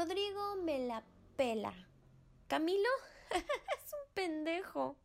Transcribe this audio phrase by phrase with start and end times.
[0.00, 1.02] Rodrigo me la
[1.36, 1.74] pela.
[2.48, 2.88] Camilo
[3.30, 4.96] es un pendejo.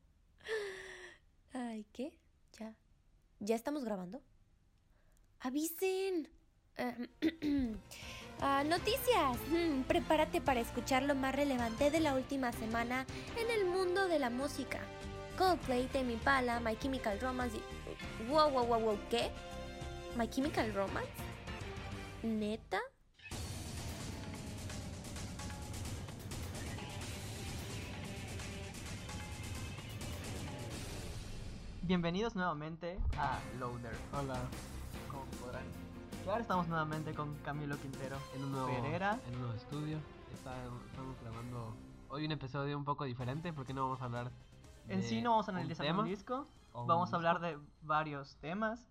[1.52, 2.18] Ay, ¿qué?
[2.58, 2.74] Ya.
[3.42, 4.22] ¿Ya estamos grabando?
[5.42, 6.30] Avisen.
[8.42, 9.38] Ah, noticias.
[9.50, 13.06] Mm, prepárate para escuchar lo más relevante de la última semana
[13.38, 14.82] en el mundo de la música.
[15.38, 17.58] Coldplay, Tame Impala, My Chemical Romance.
[18.28, 19.32] Wow, wow, wow, wow, ¿qué?
[20.18, 21.14] ¿My Chemical Romance?
[22.24, 22.82] ¿Neta?
[31.86, 33.96] Bienvenidos nuevamente a Loader.
[34.14, 34.40] Hola,
[35.12, 35.64] Como podrán.
[36.28, 39.20] Ahora estamos nuevamente con Camilo Quintero en un nuevo, Pereira.
[39.28, 39.98] en un nuevo estudio.
[40.34, 41.76] Está- estamos grabando
[42.10, 44.32] hoy un episodio un poco diferente porque no vamos a hablar.
[44.88, 47.16] En de sí no vamos a un analizar tema un disco, o un vamos a
[47.16, 48.88] hablar de varios temas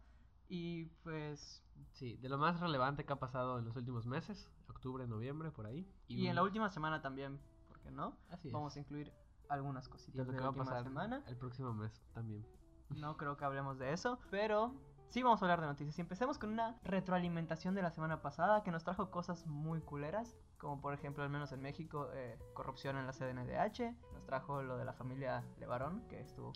[0.48, 1.62] y pues...
[1.92, 5.66] Sí, de lo más relevante que ha pasado en los últimos meses, octubre, noviembre, por
[5.66, 5.88] ahí.
[6.08, 8.16] Y, un- en la última semana también, ¿por qué no?
[8.30, 8.54] Así es.
[8.54, 9.12] Vamos a incluir
[9.48, 11.22] algunas y cositas lo de que la va a última pasar semana.
[11.26, 12.44] el próximo mes también.
[12.90, 14.74] No creo que hablemos de eso, pero
[15.08, 15.98] sí vamos a hablar de noticias.
[15.98, 20.36] Y empecemos con una retroalimentación de la semana pasada que nos trajo cosas muy culeras,
[20.58, 23.94] como por ejemplo, al menos en México, eh, corrupción en la CDNDH.
[24.12, 26.52] Nos trajo lo de la familia Levarón, que estuvo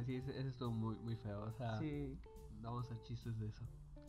[0.00, 1.42] En sí, ese estuvo muy, muy feo.
[1.42, 2.18] O sea, Sí,
[2.60, 3.64] no vamos a chistes de eso.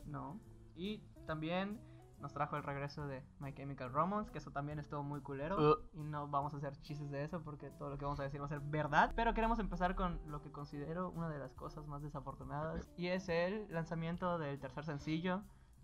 [0.06, 0.40] no.
[0.76, 1.80] Y también
[2.20, 5.56] nos trajo el regreso de My Chemical Romance, que eso también estuvo muy culero.
[5.72, 5.76] Uh.
[5.92, 8.40] Y no vamos a hacer chistes de eso porque todo lo que vamos a decir
[8.40, 9.12] va a ser verdad.
[9.14, 12.88] Pero queremos empezar con lo que considero una de las cosas más desafortunadas.
[12.96, 15.42] Y es el lanzamiento del tercer sencillo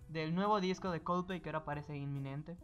[0.09, 2.57] del nuevo disco de Coldplay que ahora parece inminente.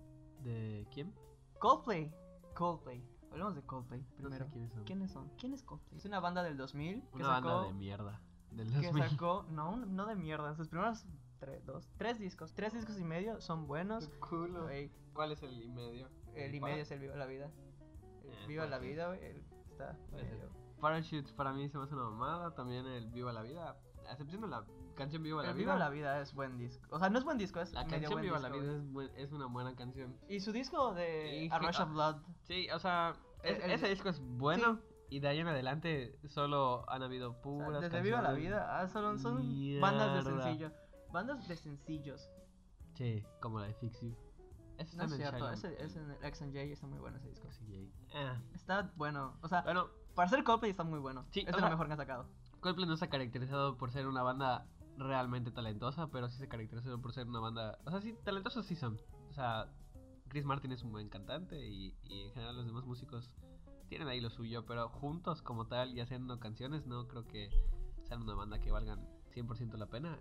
[0.42, 1.14] ¿De quién?
[1.58, 2.12] Coldplay.
[2.55, 3.05] Coldplay.
[3.30, 4.47] Hablemos de Coldplay No sé primero.
[4.51, 4.84] quiénes son.
[4.84, 5.28] ¿Quiénes son?
[5.39, 5.98] ¿Quién es Coldplay?
[5.98, 8.20] Es una banda del 2000 que Una sacó banda de mierda.
[8.51, 9.11] Del que 2000.
[9.11, 11.05] sacó, no, no de mierda, sus primeros
[11.39, 14.09] tres, dos, tres discos, tres discos y medio son buenos.
[14.20, 14.69] culo.
[15.15, 16.09] ¿Cuál es el y medio?
[16.34, 17.51] el y medio es el Viva la Vida.
[18.25, 18.79] El Eh, Viva la.
[18.79, 19.20] Vida, güey,
[19.70, 20.34] está Puede ser.
[20.37, 22.55] medio- Parachutes para mí se me hace una mamada.
[22.55, 23.77] También el Viva la Vida.
[24.11, 24.64] Excepción de la
[24.95, 25.64] canción Viva la El Vida.
[25.75, 26.86] Viva la Vida es buen disco.
[26.95, 28.77] O sea, no es buen disco, es La medio canción buen Viva disco, la Vida
[28.77, 30.17] es, buen- es una buena canción.
[30.29, 32.17] Y su disco de A Rush of Blood.
[32.45, 34.80] Sí, o sea, es- El- ese disco es bueno.
[35.08, 38.48] Y de ahí en adelante solo han habido o sea, puras desde Viva la canciones
[38.51, 39.36] Vida, ah, son, son
[39.80, 40.42] bandas de mierda.
[40.45, 40.73] sencillo.
[41.16, 42.28] Bandas de sencillos.
[42.92, 44.14] Sí, como la de Fix You.
[44.77, 47.30] Ese No es cierto, ese, ese en el X and J está muy bueno ese
[47.30, 47.50] disco.
[47.50, 47.90] Sí, Jay.
[48.14, 51.24] Ah, Está bueno, o sea, Bueno, para ser Coldplay está muy bueno.
[51.30, 52.28] Sí, es sea- lo mejor que han sacado.
[52.60, 54.66] Coldplay no está caracterizado por ser una banda
[54.98, 57.78] realmente talentosa, pero sí se caracteriza por ser una banda...
[57.86, 59.00] O sea, sí, talentosos sí son.
[59.30, 59.72] O sea,
[60.28, 63.30] Chris Martin es un buen cantante y, y en general los demás músicos
[63.88, 67.48] tienen ahí lo suyo, pero juntos como tal y haciendo canciones no creo que
[68.04, 70.18] sean una banda que valgan 100% la pena.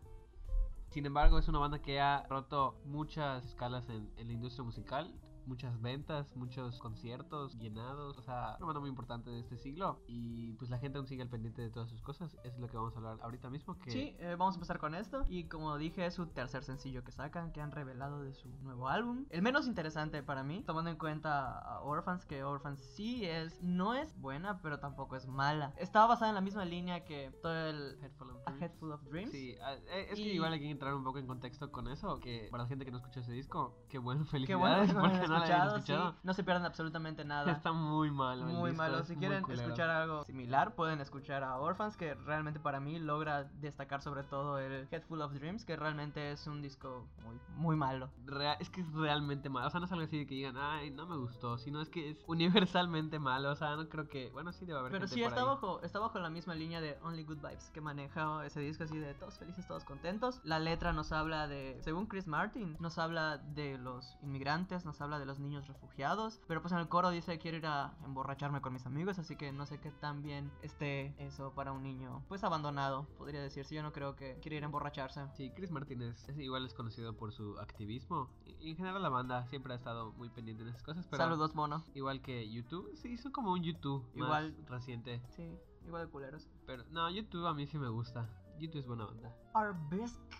[0.95, 5.13] Sin embargo, es una banda que ha roto muchas escalas en, la industria musical,
[5.47, 10.53] muchas ventas, muchos conciertos llenados, o sea, una banda muy importante de este siglo y
[10.53, 12.93] pues la gente aún sigue al pendiente de todas sus cosas, es lo que vamos
[12.95, 15.23] a hablar ahorita mismo que Sí, eh, vamos a empezar con esto.
[15.29, 18.87] Y como dije, es su tercer sencillo que sacan, que han revelado de su nuevo
[18.89, 19.25] álbum.
[19.29, 23.93] El menos interesante para mí, tomando en cuenta a Orphans, que Orphans sí es, no
[23.93, 25.73] es buena, pero tampoco es mala.
[25.77, 28.61] Estaba basada en la misma línea que todo el Head Full of Dreams.
[28.61, 29.31] Head Full of Dreams.
[29.31, 32.19] Sí, eh, es que Y- igual hay que entrar un poco en contexto con eso,
[32.19, 34.93] que para la gente que no escuchó ese disco, qué bueno, Qué bueno felicidades que
[34.95, 36.11] no lo porque no escuchado, escuchado.
[36.11, 36.17] sí.
[36.23, 37.51] No se pierdan absolutamente nada.
[37.51, 38.43] Está muy malo.
[38.45, 39.03] muy disco, malo.
[39.03, 44.01] Si quieren escuchar algo similar, pueden escuchar a Orphans, que realmente para mí logra destacar
[44.01, 48.09] sobre todo el Head Full of Dreams, que realmente es un disco muy, muy malo.
[48.25, 49.67] Rea- es que es realmente malo.
[49.67, 51.57] O sea, no es algo así de que digan, ay, no me gustó.
[51.57, 53.51] Sino es que es universalmente malo.
[53.51, 54.29] O sea, no creo que.
[54.31, 54.91] Bueno, sí debe haber.
[54.91, 55.47] Pero gente sí por está ahí.
[55.47, 58.97] bajo, está bajo la misma línea de Only Good Vibes que maneja ese disco así
[58.97, 60.39] de todos felices, todos contentos.
[60.43, 65.19] La letra nos habla de, según Chris Martin, nos habla de los inmigrantes, nos habla
[65.19, 66.39] de los niños refugiados.
[66.47, 69.51] Pero pues en el coro dice quiero ir a emborracharme con mis amigos, así que
[69.51, 73.75] no sé qué tan bien esté eso para un niño pues abandonado, podría decirse.
[73.75, 75.21] Yo no creo que quiera ir a emborracharse.
[75.35, 78.29] Sí, Chris Martínez es, igual es conocido por su activismo.
[78.59, 81.05] Y en general, la banda siempre ha estado muy pendiente de esas cosas.
[81.09, 81.83] Pero Saludos, mono.
[81.93, 85.21] igual que YouTube, se hizo como un YouTube Igual- más reciente.
[85.35, 86.47] Sí, igual de culeros.
[86.65, 88.27] Pero no, YouTube a mí sí me gusta.
[88.59, 89.35] YouTube es buena banda.
[89.53, 90.37] Arabesque.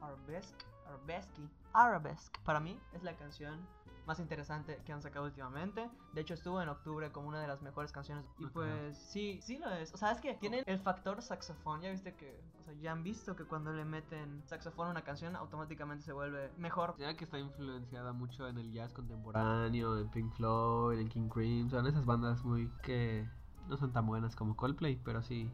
[0.00, 0.64] Arabesque.
[0.86, 1.42] Arabesque.
[1.72, 2.40] Arabesque.
[2.44, 3.60] Para mí es la canción
[4.06, 5.88] más interesante que han sacado últimamente.
[6.12, 8.24] De hecho, estuvo en octubre como una de las mejores canciones.
[8.38, 9.92] Y pues sí, sí lo es.
[9.94, 11.80] O sea, es que tienen el factor saxofón.
[11.80, 15.02] Ya viste que, o sea, ya han visto que cuando le meten saxofón a una
[15.02, 16.96] canción, automáticamente se vuelve mejor.
[16.98, 21.86] Ya que está influenciada mucho en el jazz contemporáneo, en Pink Floyd, en King Crimson,
[21.86, 23.28] esas bandas muy que
[23.68, 25.50] no son tan buenas como Coldplay, pero sí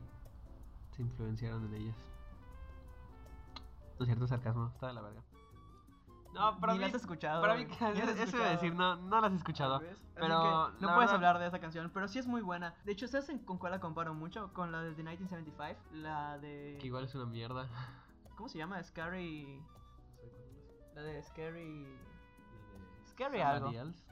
[0.93, 1.97] se influenciaron en ellas.
[3.99, 5.23] No es cierto sarcasmo, está de la verga.
[6.37, 7.41] No, para Ni mí, la has escuchado.
[7.43, 8.97] para mí, has eso iba a decir, escuchado.
[8.97, 9.81] no, no las he escuchado.
[10.15, 12.75] Pero no puedes verdad- hablar de esa canción, pero sí es muy buena.
[12.85, 14.53] De hecho, ¿sabes con cuál la comparo mucho?
[14.53, 16.79] Con la de The 1975, la de...
[16.81, 17.69] Que igual es una mierda.
[18.37, 18.83] ¿Cómo se llama?
[18.83, 19.63] Scary...
[20.95, 21.87] La de Scary...
[23.11, 23.71] Scary Somebody algo.
[23.73, 24.05] Else.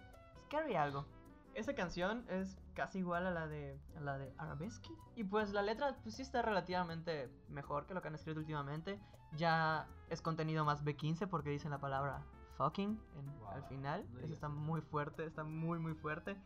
[0.47, 1.07] Scary algo.
[1.55, 5.63] Esa canción es casi igual a la de a la de Arabesque y pues la
[5.63, 8.99] letra pues sí está relativamente mejor que lo que han escrito últimamente.
[9.37, 12.23] Ya es contenido más B15 porque dicen la palabra
[12.57, 14.07] fucking en- Wow, al final.
[14.13, 16.37] no Eso está muy fuerte, está muy muy fuerte.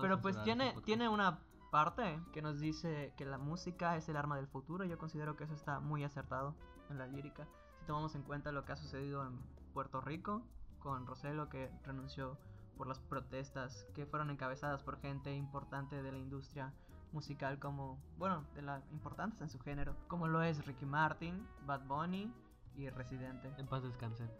[0.00, 1.38] Pero pues tiene, este tiene una
[1.70, 4.84] parte que nos dice que la música es el arma del futuro.
[4.84, 6.54] Yo considero que eso está muy acertado
[6.90, 7.46] en la lírica.
[7.80, 9.38] Si tomamos en cuenta lo que ha sucedido en
[9.72, 10.42] Puerto Rico
[10.78, 12.38] con Roselo que renunció
[12.76, 16.72] por las protestas que fueron encabezadas por gente importante de la industria
[17.14, 21.86] musical como, bueno, de la importantes en su género, como lo es Ricky Martin, Bad
[21.86, 22.30] Bunny
[22.76, 23.50] y Residente.
[23.56, 24.30] En paz descansen.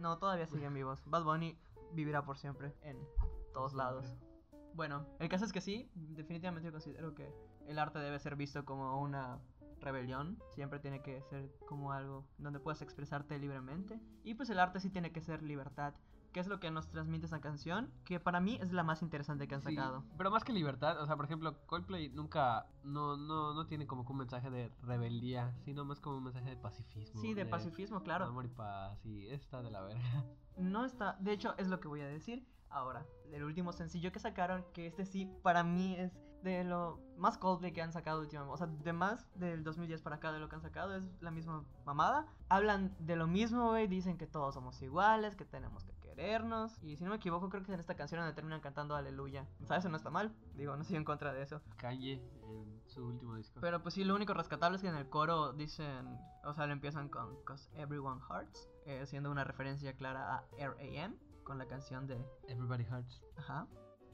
[0.00, 1.02] No, todavía siguen vivos.
[1.06, 1.58] Bad Bunny
[1.92, 2.96] vivirá por siempre en
[3.52, 4.16] todos lados.
[4.74, 7.32] Bueno, el caso es que sí, definitivamente yo considero que
[7.68, 9.38] el arte debe ser visto como una
[9.80, 10.38] rebelión.
[10.50, 14.00] Siempre tiene que ser como algo donde puedas expresarte libremente.
[14.24, 15.94] Y pues el arte sí tiene que ser libertad.
[16.34, 19.46] Que es lo que nos transmite esa canción, que para mí es la más interesante
[19.46, 20.02] que han Sí, sacado.
[20.18, 24.04] pero más que libertad, o sea, por ejemplo, Coldplay nunca, no, no, no tiene como
[24.04, 27.20] que un mensaje de rebeldía, sino más como un mensaje de pacifismo.
[27.20, 28.24] Sí, de pacifismo, claro.
[28.24, 30.02] Amor y paz, y está de la verga.
[30.58, 33.06] No está, de hecho es lo que voy a decir ahora.
[33.32, 37.72] El último sencillo que sacaron, que este sí para mí es de lo más Coldplay
[37.72, 38.52] que han sacado últimamente.
[38.54, 41.30] O sea, de más del 2010 para acá de lo que han sacado es la
[41.30, 42.26] misma mamada.
[42.48, 46.82] Hablan de lo mismo, güey, dicen que todos somos iguales, que tenemos que querernos.
[46.82, 49.46] Y si no me equivoco, creo que en esta canción donde terminan cantando Aleluya.
[49.66, 49.84] ¿Sabes?
[49.84, 50.34] Eso no está mal.
[50.54, 51.60] Digo, no estoy en contra de eso.
[51.76, 53.60] Kanye en su último disco.
[53.60, 56.72] Pero pues sí, lo único rescatable es que en el coro dicen, o sea, le
[56.72, 61.16] empiezan con Cause Everyone Hurts, eh, siendo una referencia clara a R.A.M.
[61.42, 62.24] con la canción de...
[62.48, 63.22] Everybody Hurts.
[63.36, 63.66] Ajá.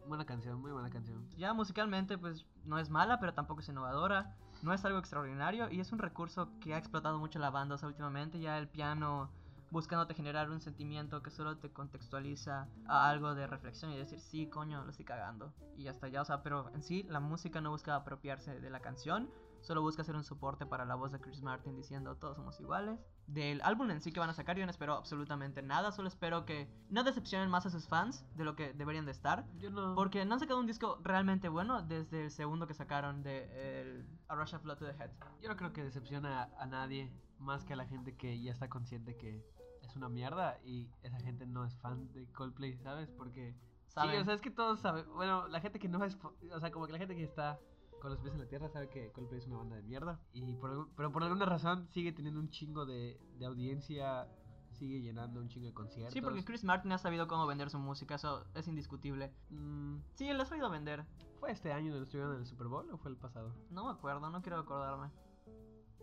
[0.06, 1.28] Buena canción, muy buena canción.
[1.36, 5.80] Ya musicalmente pues no es mala, pero tampoco es innovadora, no es algo extraordinario y
[5.80, 9.30] es un recurso que ha explotado mucho la banda, o sea, últimamente ya el piano
[9.70, 14.48] buscándote generar un sentimiento que solo te contextualiza a algo de reflexión y decir, sí,
[14.48, 15.52] coño, lo estoy cagando.
[15.76, 18.80] Y hasta ya, o sea, pero en sí la música no busca apropiarse de la
[18.80, 19.30] canción,
[19.60, 22.98] solo busca ser un soporte para la voz de Chris Martin diciendo, todos somos iguales.
[23.26, 26.44] Del álbum en sí que van a sacar yo no espero absolutamente nada, solo espero
[26.44, 29.46] que no decepcionen más a sus fans de lo que deberían de estar.
[29.58, 29.94] Yo no.
[29.94, 34.06] Porque no han sacado un disco realmente bueno desde el segundo que sacaron de el
[34.28, 35.10] A Rush of Blood to the Head.
[35.40, 38.68] Yo no creo que decepciona a nadie más que a la gente que ya está
[38.68, 39.44] consciente que
[39.82, 43.10] es una mierda y esa gente no es fan de Coldplay, ¿sabes?
[43.10, 43.54] Porque
[43.88, 44.12] ¿Saben?
[44.12, 46.16] Sí, o sea, es que todos saben, bueno, la gente que no es,
[46.52, 47.58] o sea, como que la gente que está
[48.00, 50.54] con los pies en la tierra sabe que Coldplay es una banda de mierda y
[50.54, 54.26] por, pero por alguna razón sigue teniendo un chingo de, de audiencia,
[54.72, 56.14] sigue llenando un chingo de conciertos.
[56.14, 59.32] Sí, porque Chris Martin ha sabido cómo vender su música, eso es indiscutible.
[59.50, 61.04] Mm, Sí, él ha sabido vender.
[61.38, 63.54] ¿Fue este año donde estuvieron en el Super Bowl o fue el pasado?
[63.70, 65.10] No me acuerdo, no quiero acordarme.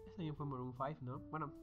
[0.07, 1.19] Este año fue Maroon 5, ¿no?
[1.29, 1.53] Bueno,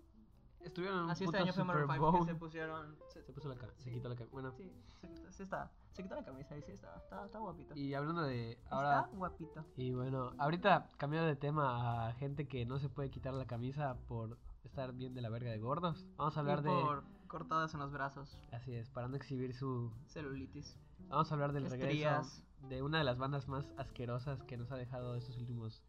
[0.60, 2.96] estuvieron en un Así puto este año fue Maroon 5 que se pusieron...
[3.08, 4.52] Se, Se puso la ca- se quitó la ca- bueno.
[4.56, 4.70] Sí,
[5.00, 5.72] se, quitó- sí está.
[5.94, 6.96] Se quitó la camisa y sí está.
[6.96, 7.74] Está, está guapito.
[7.76, 9.64] Y hablando de ahora Está guapito.
[9.76, 13.96] Y bueno, ahorita cambiando de tema a gente que no se puede quitar la camisa
[14.08, 16.06] por estar bien de la verga de gordos.
[16.16, 18.36] Vamos a hablar Y de por cortadas en los brazos.
[18.52, 20.76] así es, para no exhibir su Celulitis.
[21.08, 22.22] vamos a hablar del regreso
[22.68, 25.82] de una de las bandas más asquerosas que nos ha dejado estos últimos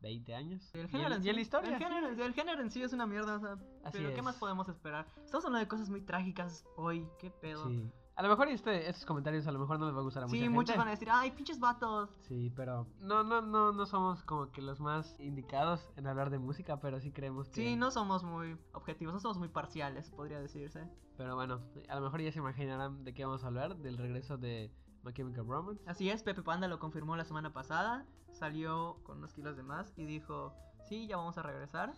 [0.00, 0.74] 20 años.
[0.74, 1.70] El Y género, en- y en sí- la historia.
[1.76, 3.52] El género, el género en sí es una mierda, o sea,
[3.84, 5.06] Así pero ¿qué más podemos esperar?
[5.24, 7.66] Estamos hablando de cosas muy trágicas hoy, qué pedo.
[7.68, 7.90] Sí.
[8.16, 10.26] A lo mejor este, estos comentarios a lo mejor no les va a gustar a
[10.26, 10.54] mucha Sí, gente.
[10.54, 12.10] muchos van a decir, ay, pinches vatos.
[12.28, 16.38] Sí, pero no, no, no, no somos como que los más indicados en hablar de
[16.38, 17.54] música, pero sí creemos que...
[17.54, 20.88] Sí, no somos muy objetivos, no somos muy parciales, podría decirse.
[21.16, 24.36] Pero bueno, a lo mejor ya se imaginarán de qué vamos a hablar, del regreso
[24.38, 24.70] de
[25.02, 25.82] My Chemical Romance.
[25.88, 29.92] Así es, Pepe Panda lo confirmó la semana pasada, salió con unos kilos de más
[29.96, 30.54] y dijo,
[30.88, 31.92] sí, ya vamos a regresar,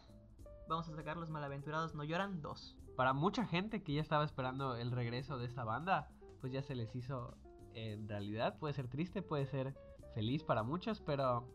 [0.66, 2.76] vamos a sacar Los Malaventurados No Lloran 2.
[2.96, 6.08] Para mucha gente que ya estaba esperando el regreso de esta banda,
[6.40, 7.36] pues ya se les hizo
[7.74, 8.58] en realidad.
[8.58, 9.74] Puede ser triste, puede ser
[10.14, 11.46] feliz para muchos, pero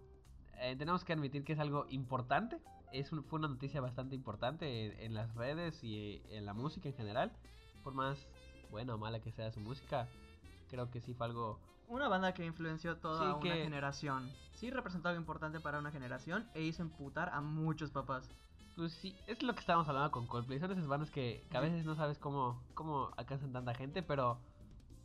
[0.59, 2.61] eh, tenemos que admitir que es algo importante.
[2.91, 6.53] Es un- fue una noticia bastante importante en, en las redes y eh, en la
[6.53, 7.31] música en general.
[7.83, 8.27] Por más
[8.69, 10.07] buena o mala que sea su música,
[10.69, 14.29] creo que sí fue algo Una banda que influenció toda Sí, una que- generación.
[14.53, 18.29] Sí representó algo importante para una generación e hizo emputar a muchos papás.
[18.75, 20.59] Pues sí, es lo que estábamos hablando con Coldplay.
[20.59, 24.39] Son esas bandas que, que a veces no sabes cómo, cómo alcanzan tanta gente, pero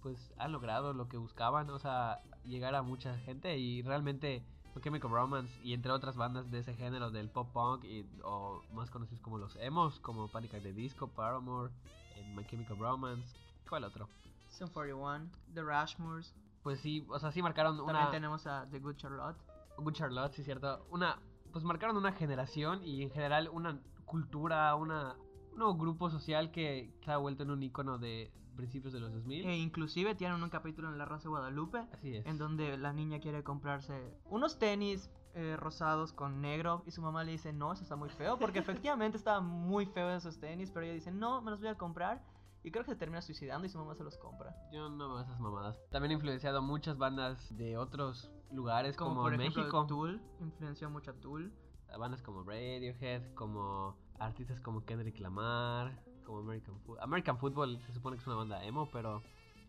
[0.02, 4.44] pues han logrado lo que buscaban, o sea, llegar a mucha gente y realmente
[4.76, 8.62] My Chemical Romance y entre otras bandas de ese género del pop punk y, o
[8.73, 10.54] más conocidos como los emos, como Panic!
[10.54, 11.73] at the Disco, Paramore,
[12.14, 13.35] en My Chemical Romance.
[13.68, 14.08] ¿Cuál otro?
[14.49, 16.35] Sum 41, The Rashmores.
[16.62, 18.11] Pues sí, o sea, sí marcaron También una...
[18.11, 19.37] tenemos a The Good Charlotte.
[19.78, 20.87] Good Charlotte, sí, cierto.
[20.90, 21.18] Una,
[21.57, 25.17] pues marcaron una generación y en general una cultura, una,
[25.53, 29.11] un nuevo grupo social que se ha vuelto en un icono de principios de los
[29.15, 29.47] 2000.
[29.47, 32.27] E inclusive tienen un capítulo en La Rosa de Guadalupe Así es.
[32.27, 37.25] en donde la niña quiere comprarse unos tenis eh, rosados con negro y su mamá
[37.25, 40.85] le dice no, eso está muy feo porque efectivamente estaba muy feo esos tenis, pero
[40.85, 42.23] ella dice no, me los voy a comprar
[42.65, 44.55] y creo que se termina suicidando y su mamá se los compra.
[44.73, 45.81] Yo no veo esas mamadas.
[45.89, 49.87] También ha influenciado muchas bandas de otros lugares como, Como, por en ejemplo México.
[49.87, 51.53] Tool, influenció mucho a Tool.
[51.99, 56.99] Bandas como Radiohead, como artistas como Kendrick Lamar, como American Football.
[57.03, 59.23] American Football se supone que es una banda emo, pero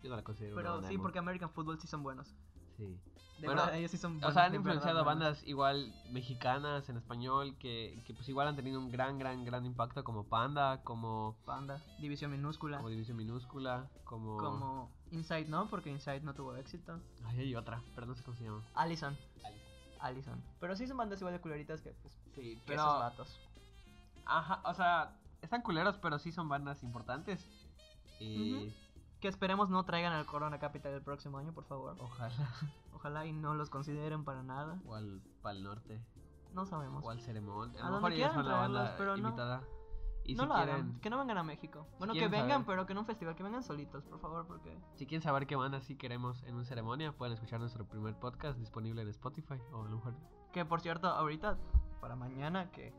[0.03, 1.03] yo no la considero una Pero banda sí, emo.
[1.03, 2.35] porque American Football sí son buenos.
[2.75, 2.83] Sí.
[3.39, 4.33] De Bueno, verdad, ellos sí son O buenos.
[4.33, 5.23] sea, han verdad influenciado buenos.
[5.23, 9.65] bandas igual mexicanas en español que, que pues igual han tenido un gran, gran, gran
[9.65, 12.77] impacto como Panda, como, Panda, División Minúscula.
[12.77, 14.37] como División Minúscula, como...
[14.37, 16.99] Como Inside no, porque Inside no tuvo éxito.
[17.25, 18.63] Ay, hay otra, pero no sé cómo se llama.
[18.75, 19.17] Allison.
[19.99, 20.41] Allison.
[20.59, 23.39] Pero sí son bandas igual de culeritas que, pues, Sí, que esos vatos.
[24.25, 27.47] Ajá, o sea, están culeros, pero sí son bandas importantes.
[28.19, 28.73] Y
[29.21, 31.95] Que esperemos no traigan al Corona Capital el próximo año, por favor.
[31.99, 32.35] ojalá.
[32.93, 34.79] Ojalá y no los consideren para nada.
[34.87, 35.99] O al Pal Norte,
[36.53, 37.03] No sabemos.
[37.05, 37.75] o al Ceremón.
[37.77, 39.61] A A lo mejor ellos quieran son la banda pero no-.
[40.27, 40.99] Y no si lo quieren, hagan.
[40.99, 41.87] Que no vengan a México.
[41.97, 44.77] Bueno, que vengan, saber- pero que en un festival, que vengan solitos, por favor, porque...
[44.95, 48.59] si quieren saber qué banda sí queremos en una ceremonia, pueden escuchar nuestro primer podcast
[48.59, 49.55] disponible en Spotify.
[49.71, 50.13] O lo mejor.
[50.51, 51.57] Que por cierto, ahorita,
[52.01, 52.93] para mañana, que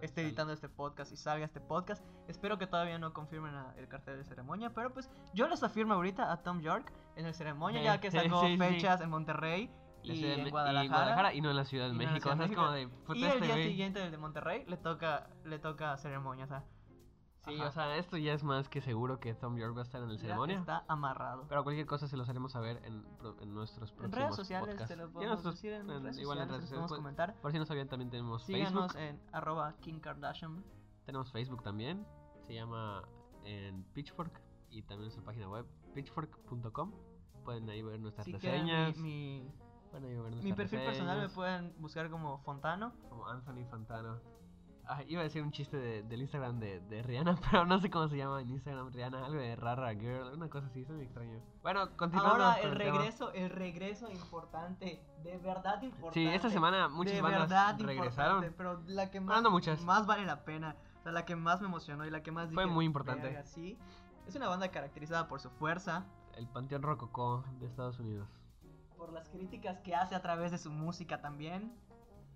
[0.00, 3.88] esté editando este podcast y salga este podcast, espero que todavía no confirmen a- el
[3.88, 7.82] cartel de ceremonia, pero pues yo les afirmo ahorita a Tom York en el ceremonia,
[7.82, 8.58] ya que sacó sí, sí.
[8.58, 9.70] fechas en Monterrey
[10.04, 11.34] y Me- en Guadalajara.
[11.34, 12.30] y no en la Ciudad de en México.
[12.30, 12.88] O sea, es como de.
[12.88, 16.44] puta, Y el este día güey- siguiente del de Monterrey le toca, le toca ceremonia,
[16.44, 16.64] o sea,
[17.46, 17.68] Sí, Ajá.
[17.68, 20.08] o sea, esto ya es más que seguro que Tom York va a estar en
[20.08, 20.58] el ya ceremonia.
[20.60, 21.44] está amarrado.
[21.46, 23.04] Pero cualquier cosa se los haremos saber en,
[23.42, 24.88] en nuestros En próximos redes sociales podcasts.
[24.88, 26.70] te lo podemos nosotros, decir en, en- redes igual en sociales, redes les sociales.
[26.70, 27.34] podemos pues, comentar.
[27.42, 28.98] Por si no sabían, también tenemos Síganos Facebook.
[28.98, 30.64] en arroba Kim Kardashian.
[31.04, 32.06] Tenemos Facebook también.
[32.46, 33.02] Se llama
[33.44, 34.40] en Pitchfork.
[34.70, 36.92] Y también nuestra página web, pitchfork.com.
[37.44, 38.96] Pueden ahí ver nuestras Si reseñas.
[38.96, 39.02] mi,
[39.42, 39.52] mi,
[39.94, 42.92] Ahí ver mi perfil personal me pueden buscar como Fontano.
[43.08, 44.18] Como Anthony Fantano.
[44.86, 47.88] Ah, iba a decir un chiste de- del Instagram de, de Rihanna, pero no sé
[47.88, 51.04] cómo se llama en Instagram Rihanna, algo de Rara Girl, una cosa así, es muy
[51.04, 51.40] extraño.
[51.62, 52.34] Bueno, continuando.
[52.44, 52.92] Ahora el tema.
[52.98, 56.20] regreso, el regreso importante, de verdad importante.
[56.20, 58.54] Sí, esta semana muchas de bandas verdad regresaron.
[58.58, 59.82] pero la que más, muchas.
[59.84, 62.52] más vale la pena, o sea, la que más me emocionó y la que más
[62.52, 63.22] Fue dije, muy importante.
[63.28, 63.78] "Verga, sí.
[64.26, 66.04] Es una banda caracterizada por su fuerza,
[66.36, 68.28] El Panteón Rococó de Estados Unidos.
[69.04, 71.74] Por las críticas que hace a través de su música también,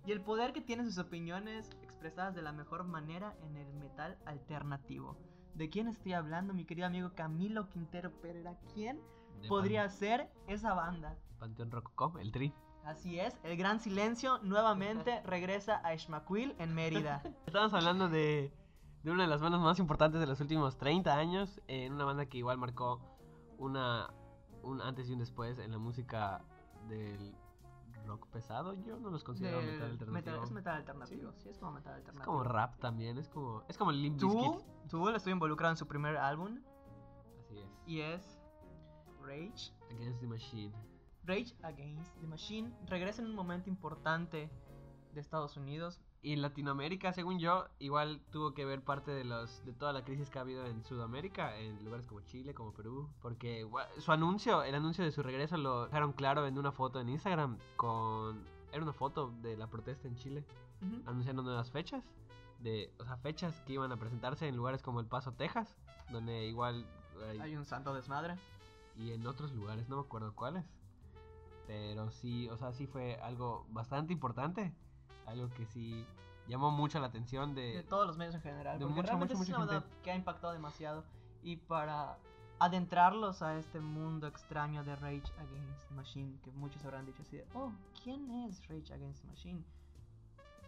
[0.05, 4.19] y el poder que tienen sus opiniones expresadas de la mejor manera en el metal
[4.27, 5.17] alternativo.
[5.55, 8.55] ¿De quién estoy hablando, mi querido amigo Camilo Quintero Pereira?
[8.75, 9.01] ¿Quién
[9.41, 11.17] de podría Pan- ser esa banda?
[11.39, 12.53] Panteón Rococó, el Tri.
[12.85, 17.23] Así es, el gran silencio nuevamente regresa a Ishmaquil en Mérida.
[17.47, 18.53] Estamos hablando de,
[19.03, 21.61] de una de las bandas más importantes de los últimos 30 años.
[21.67, 23.01] En una banda que igual marcó
[23.57, 24.13] una,
[24.63, 26.41] un antes y un después en la música
[26.89, 27.33] del
[28.05, 28.73] rock pesado.
[28.83, 30.11] Yo no los considero metal alternativo.
[30.11, 32.31] metal- es metal alternativo, sí, es como metal Es alternativo.
[32.33, 34.89] como rap también, es como, es como Limp Bizkit.
[34.89, 36.59] Tool estuvo involucrado en su primer álbum
[37.39, 37.69] Así es.
[37.85, 38.41] y es
[39.21, 39.71] Rage.
[39.91, 40.73] Against the Machine.
[41.25, 44.49] Rage Against the Machine regresa en un momento importante
[45.13, 46.01] de Estados Unidos.
[46.21, 50.29] Y Latinoamérica, según yo, igual tuvo que ver parte de los de toda la crisis
[50.29, 53.65] que ha habido en Sudamérica, en lugares como Chile, como Perú, porque
[53.99, 57.57] su anuncio, el anuncio de su regreso lo dejaron claro en una foto en Instagram
[57.77, 60.43] con era una foto de la protesta en Chile,
[61.05, 62.03] anunciando nuevas fechas
[62.59, 65.73] de, o sea, fechas que iban a presentarse en lugares como El Paso, Texas,
[66.11, 66.85] donde igual
[67.29, 68.35] hay- Hay un santo desmadre.
[68.97, 70.65] y en otros lugares, no me acuerdo cuáles.
[71.67, 74.73] Pero sí, o sea, sí fue algo bastante importante.
[75.29, 76.05] Algo que sí
[76.47, 77.83] llamó mucho la atención de de...
[77.83, 78.79] todos los medios en general.
[78.79, 80.03] de porque mucha, realmente mucha, es mucha una banda gente.
[80.03, 81.03] que ha impactado demasiado.
[81.43, 82.17] Y para
[82.59, 87.37] adentrarlos a este mundo extraño de Rage Against the Machine, que muchos habrán dicho así
[87.37, 87.71] de, oh,
[88.03, 89.63] ¿quién es Rage Against the Machine?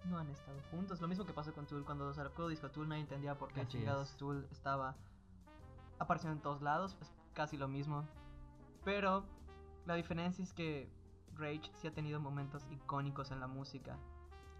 [0.06, 1.01] No han estado juntos.
[1.01, 3.77] Lo mismo que pasó con Tool cuando sacó disco Tool, nadie entendía por qué Así
[3.77, 4.18] chingados es.
[4.18, 4.96] Tool estaba
[6.00, 6.98] apareciendo en todos lados.
[7.01, 8.08] Es casi lo mismo.
[8.84, 9.25] Pero
[9.86, 10.89] la diferencia es que
[11.36, 13.98] Rage sí ha tenido momentos icónicos en la música.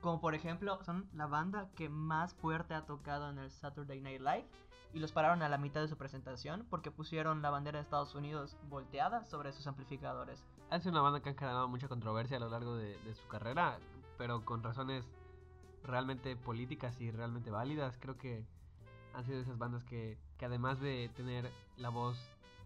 [0.02, 4.22] Como por ejemplo, son la banda que más fuerte ha tocado en el Saturday Night
[4.22, 4.48] Live.
[4.94, 8.14] Y los pararon a la mitad de su presentación porque pusieron la bandera de Estados
[8.14, 10.44] Unidos volteada sobre sus amplificadores.
[10.70, 13.26] Han sido una banda que han generado mucha controversia a lo largo de, de su
[13.28, 13.78] carrera,
[14.18, 15.06] pero con razones
[15.84, 17.98] realmente políticas y realmente válidas.
[18.02, 18.46] Creo que
[19.14, 22.18] han sido esas bandas que, que además de tener la voz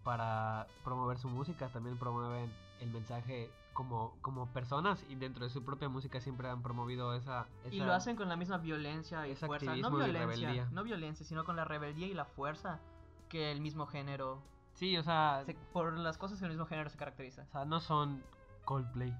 [0.02, 5.62] para promover su música, también promueven el mensaje como, como personas y dentro de su
[5.64, 7.46] propia música siempre han promovido esa...
[7.70, 9.76] Y esa- lo hacen con la misma violencia y ese fuerza.
[9.76, 12.80] No y violencia, no violencia, sino con la rebeldía y la fuerza
[13.28, 14.40] que el mismo género.
[14.74, 17.42] Sí, o sea, se- por las cosas que el mismo género se caracteriza.
[17.42, 18.22] o sea, no son
[18.64, 19.14] Coldplay,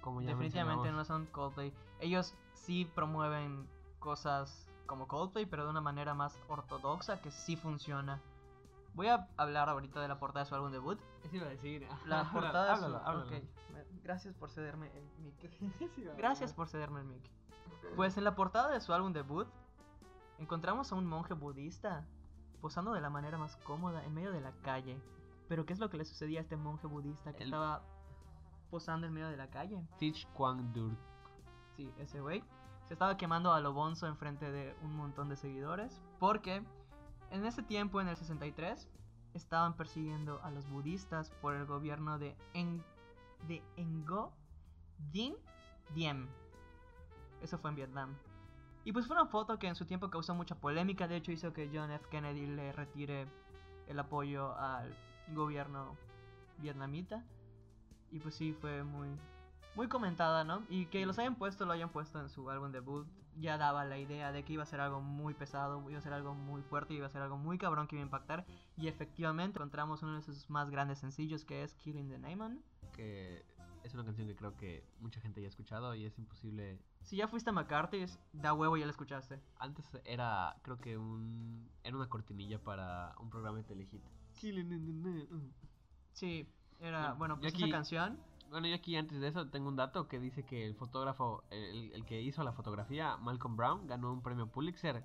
[0.00, 1.72] como ya Definitivamente no son Coldplay.
[2.00, 8.20] Ellos sí promueven cosas como Coldplay, pero de una manera más ortodoxa que sí funciona.
[8.94, 10.98] Voy a hablar ahorita de la portada de su álbum debut.
[11.26, 11.82] Eso iba a decir.
[12.06, 12.84] La Háblalo, portada de su...
[12.84, 13.26] háblalo, háblalo.
[13.26, 16.16] ok, me- Gracias por cederme el mic.
[16.16, 17.30] Gracias por cederme el mic.
[17.96, 19.48] Pues en la portada de su álbum debut
[20.38, 22.04] encontramos a un monje budista
[22.60, 25.00] posando de la manera más cómoda en medio de la calle.
[25.48, 27.82] Pero ¿qué es lo que le sucedía a este monje budista que El- estaba
[28.70, 29.86] posando en medio de la calle?
[29.98, 30.92] Teach Kwang Dur.
[31.76, 32.42] Sí, ese güey
[32.88, 36.64] se estaba quemando a lo bonzo enfrente de un montón de seguidores porque
[37.30, 38.88] en ese tiempo, en el 63,
[39.36, 42.82] estaban persiguiendo a los budistas por el gobierno de, en,
[43.46, 44.32] de Ngo
[45.12, 45.36] Dinh
[45.94, 46.26] Diem.
[47.42, 48.14] Eso fue en Vietnam.
[48.84, 51.52] Y pues fue una foto que en su tiempo causó mucha polémica, de hecho hizo
[51.52, 52.06] que John F.
[52.08, 53.26] Kennedy le retire
[53.88, 54.94] el apoyo al
[55.34, 55.96] gobierno
[56.58, 57.24] vietnamita.
[58.12, 59.08] Y pues sí, fue muy,
[59.74, 60.62] muy comentada, ¿no?
[60.68, 63.06] Y que los hayan puesto, lo hayan puesto en su álbum debut,
[63.38, 66.12] ya daba la idea de que iba a ser algo muy pesado, iba a ser
[66.12, 68.46] algo muy fuerte, iba a ser algo muy cabrón que iba a impactar.
[68.76, 72.62] Y efectivamente encontramos uno de sus más grandes sencillos que es Killing the Neyman.
[72.92, 73.44] Que
[73.84, 76.78] es una canción que creo que mucha gente ya ha escuchado y es imposible.
[77.02, 79.40] Si ya fuiste a McCarthy's, da huevo, ya la escuchaste.
[79.58, 81.68] Antes era, creo que un.
[81.84, 84.02] Era una cortinilla para un programa de telehit.
[84.40, 85.28] Killing in the.
[86.12, 86.48] Sí,
[86.80, 88.18] era, Bueno, pues aquí- canción.
[88.50, 91.92] Bueno, yo aquí antes de eso tengo un dato que dice que el fotógrafo, el,
[91.92, 95.04] el que hizo la fotografía, Malcolm Brown, ganó un premio Pulitzer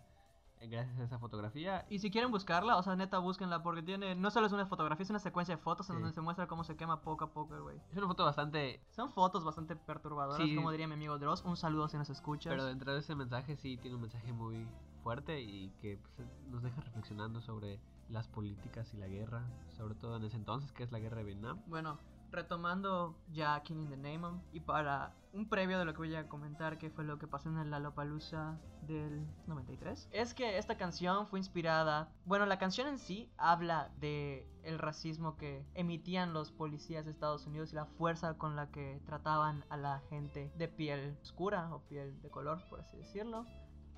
[0.60, 1.86] eh, gracias a esa fotografía.
[1.90, 5.04] Y si quieren buscarla, o sea, neta, búsquenla porque tiene, no solo es una fotografía,
[5.04, 6.02] es una secuencia de fotos en Sí.
[6.02, 7.78] donde se muestra cómo se quema poco a poco el güey.
[7.92, 8.80] Es una foto bastante...
[8.92, 10.56] Son fotos bastante perturbadoras, Sí.
[10.56, 11.44] como diría mi amigo Dross.
[11.44, 12.52] Un saludo si nos escuchas.
[12.52, 14.68] Pero dentro de ese mensaje sí tiene un mensaje muy
[15.04, 20.18] fuerte y que pues, nos deja reflexionando sobre las políticas y la guerra, sobre todo
[20.18, 21.60] en ese entonces que es la guerra de Vietnam.
[21.66, 21.98] Bueno,
[22.32, 26.78] retomando ya Killing the Name y para un previo de lo que voy a comentar
[26.78, 31.40] que fue lo que pasó en el Lollapalooza del 93 es que esta canción fue
[31.40, 37.12] inspirada bueno la canción en sí habla de el racismo que emitían los policías de
[37.12, 41.74] Estados Unidos y la fuerza con la que trataban a la gente de piel oscura
[41.74, 43.46] o piel de color por así decirlo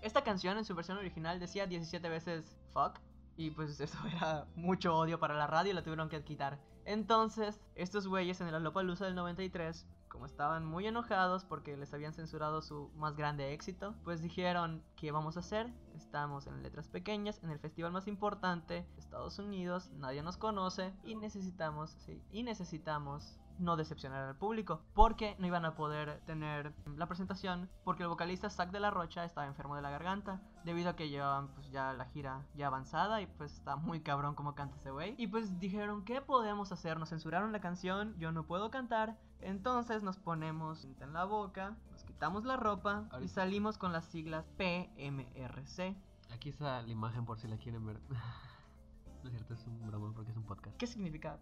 [0.02, 3.00] esta canción en su versión original decía 17 veces fuck
[3.38, 6.60] y pues eso era mucho odio para la radio y la tuvieron que quitar.
[6.86, 12.14] Entonces, estos güeyes en el Lollapalooza del 93, como estaban muy enojados porque les habían
[12.14, 15.74] censurado su más grande éxito, pues dijeron, ¿qué vamos a hacer?
[15.96, 21.16] Estamos en letras pequeñas, en el festival más importante Estados Unidos, nadie nos conoce y
[21.16, 27.08] necesitamos, sí, y necesitamos no decepcionar al público porque no iban a poder tener la
[27.08, 30.96] presentación porque el vocalista Zack de la Rocha estaba enfermo de la garganta debido a
[30.96, 34.78] que llevaban pues ya la gira ya avanzada y pues está muy cabrón como canta
[34.78, 37.00] ese güey y pues dijeron ¿qué podemos hacer?
[37.00, 41.76] nos censuraron la canción yo no puedo cantar entonces nos ponemos cinta en la boca
[41.92, 45.96] nos quitamos la ropa y salimos con las siglas PMRC
[46.34, 48.00] Aquí está la imagen por si la quieren ver.
[49.24, 50.76] no es cierto, es un broma porque es un podcast.
[50.78, 51.38] ¿qué significa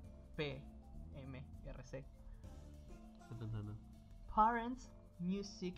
[1.25, 2.03] PMRC?
[4.35, 5.75] Parents Music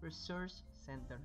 [0.00, 1.18] Resource Center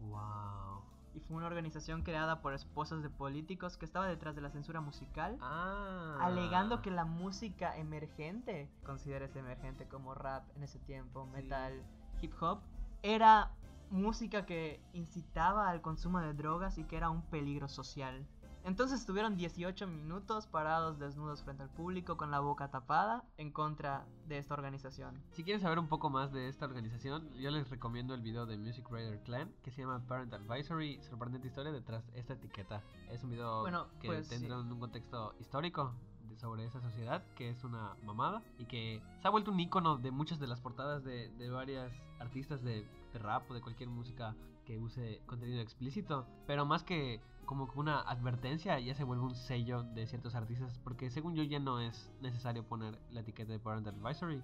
[0.00, 0.82] Wow.
[1.14, 4.80] y fue una organización creada por esposas de políticos que estaba detrás de la censura
[4.80, 6.18] musical, Ah.
[6.22, 11.30] alegando que la música emergente, considérese emergente como rap en ese tiempo, Sí.
[11.42, 11.82] metal,
[12.22, 12.60] hip hop,
[13.02, 13.50] era
[13.90, 18.24] música que incitaba al consumo de drogas y que era un peligro social.
[18.64, 24.06] Entonces estuvieron 18 minutos parados desnudos frente al público con la boca tapada en contra
[24.28, 25.22] de esta organización.
[25.32, 28.58] Si quieren saber un poco más de esta organización, yo les recomiendo el video de
[28.58, 32.82] Music Radar Clan que se llama Parent Advisory, sorprendente historia detrás de esta etiqueta.
[33.10, 34.68] Es un video Bueno, que pues, tendrá sí.
[34.68, 35.94] un contexto histórico
[36.36, 40.10] sobre esa sociedad, que es una mamada y que se ha vuelto un icono de
[40.10, 44.34] muchas de las portadas de, de varias artistas de, de rap o de cualquier música
[44.64, 46.26] que use contenido explícito.
[46.46, 51.10] Pero más que como una advertencia, ya se vuelve un sello de ciertos artistas, porque
[51.10, 54.40] según yo ya no es necesario poner la etiqueta de Parent Advisory,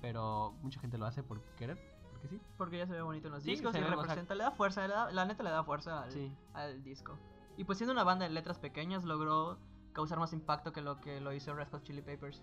[0.00, 1.76] pero mucha gente lo hace por querer,
[2.10, 2.40] porque sí.
[2.56, 4.86] Porque ya se ve bonito en los Sí, discos se y representa, le da fuerza,
[4.88, 6.32] le da- la neta le da fuerza al, Sí.
[6.54, 7.18] al disco.
[7.58, 9.58] Y pues siendo una banda de letras pequeñas logró
[9.92, 12.42] causar más impacto que lo que lo hizo Red Hot Chili Peppers.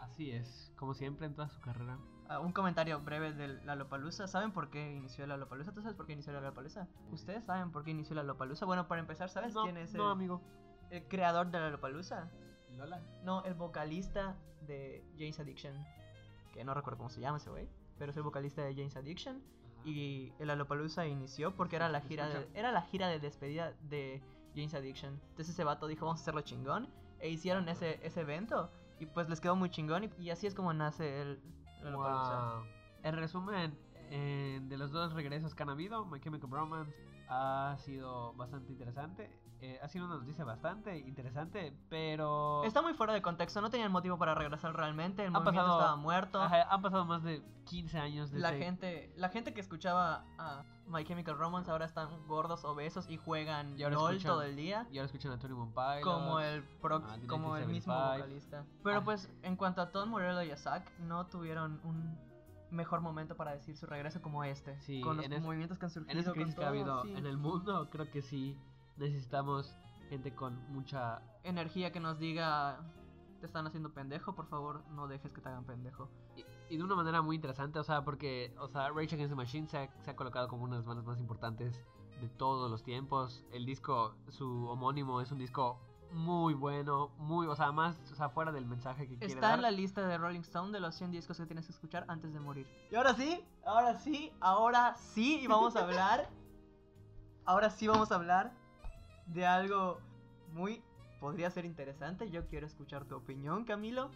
[0.00, 1.96] Así es, como siempre en toda su carrera.
[2.28, 4.26] Ah, un comentario breve de la Lollapalooza.
[4.26, 5.72] ¿Saben por qué inició la Lollapalooza?
[5.72, 6.88] ¿Tú sabes por qué inició la Lollapalooza?
[7.12, 8.64] ¿Ustedes saben por qué inició la Lollapalooza?
[8.64, 10.40] Bueno, para empezar, ¿sabes no, quién es no, el, amigo.
[10.90, 12.30] el creador de la Lollapalooza.
[12.76, 13.00] Lola.
[13.22, 15.74] No, el vocalista de Jane's Addiction.
[16.52, 17.68] Que no recuerdo cómo se llama ese güey.
[17.98, 19.36] Pero es el vocalista de Jane's Addiction.
[19.36, 19.88] Ajá.
[19.88, 24.22] Y el Lollapalooza inició porque era la gira de, era la gira de despedida de
[24.54, 25.20] Jane's Addiction.
[25.30, 26.88] Entonces ese vato dijo, vamos a hacerlo chingón.
[27.20, 28.70] E hicieron ese, ese evento.
[28.98, 30.04] Y pues les quedó muy chingón.
[30.04, 31.40] Y, y así es como nace el.
[31.92, 32.64] Wow.
[33.02, 33.78] En resumen,
[34.10, 36.94] eh, de los dos regresos que han habido, My Chemical Romance
[37.28, 39.30] ha sido bastante interesante.
[39.60, 42.62] Eh, ha sido una noticia bastante interesante, pero...
[42.64, 45.22] Está muy fuera de contexto, no tenían motivo para regresar realmente.
[45.22, 46.42] El Han movimiento pasado- estaba muerto.
[46.42, 48.42] Ajá, han pasado más de 15 años desde...
[48.42, 53.16] La gente, la gente que escuchaba a My Chemical Romance ahora están gordos, obesos y
[53.16, 54.86] juegan Y ahora LOL escuchan- todo el día.
[54.90, 56.02] Y ahora escuchan a Tony Pilots.
[56.02, 58.18] Como el pro- Ah, como el mismo 1975.
[58.18, 58.64] vocalista.
[58.82, 59.04] Pero Ah.
[59.04, 62.18] pues en cuanto a Tom Morello y a Zack, no tuvieron un
[62.70, 64.78] mejor momento para decir su regreso como este.
[64.82, 66.12] Sí, con los movimientos que han surgido.
[66.12, 67.14] En esa crisis que ha habido sí.
[67.16, 68.58] en el mundo, creo que sí
[68.96, 69.76] necesitamos
[70.08, 71.22] gente con mucha...
[71.42, 72.80] Energía que nos diga,
[73.40, 76.08] te están haciendo pendejo, por favor no dejes que te hagan pendejo.
[76.36, 79.36] Y, y de una manera muy interesante, o sea, porque, o sea, Rage Against the
[79.36, 81.82] Machine se ha, se ha colocado como una de las bandas más importantes
[82.20, 83.44] de todos los tiempos.
[83.52, 85.78] El disco, su homónimo, es un disco
[86.12, 89.58] muy bueno, muy, o sea, más, o sea, fuera del mensaje que quiere Está dar.
[89.58, 92.32] en la lista de Rolling Stone de los 100 discos que tienes que escuchar antes
[92.32, 92.66] de morir.
[92.90, 96.30] Y ahora sí, ahora sí, ahora sí, y vamos a hablar.
[97.44, 98.52] ahora sí vamos a hablar
[99.26, 99.98] de algo
[100.52, 100.82] muy.
[101.20, 102.30] Podría ser interesante.
[102.30, 104.10] Yo quiero escuchar tu opinión, Camilo.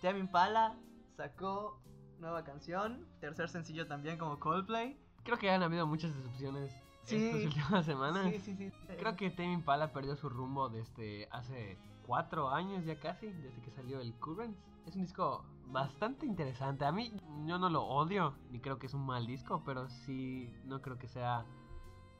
[0.00, 0.76] Tame Impala
[1.16, 1.80] sacó
[2.20, 4.96] nueva canción, tercer sencillo también como Coldplay.
[5.24, 6.72] Creo que han habido muchas decepciones
[7.04, 7.16] Sí.
[7.16, 8.30] estas últimas semanas.
[8.30, 8.72] Sí, sí, sí.
[8.98, 13.70] Creo que Tame Impala perdió su rumbo desde hace cuatro años ya casi, desde que
[13.72, 14.58] salió el Currents.
[14.86, 16.84] Es un disco bastante interesante.
[16.84, 17.12] A mí
[17.44, 20.98] yo no lo odio, ni creo que es un mal disco, pero sí no creo
[20.98, 21.44] que sea